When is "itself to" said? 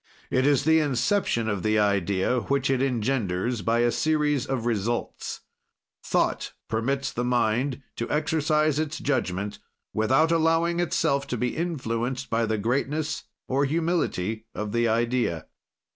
10.79-11.37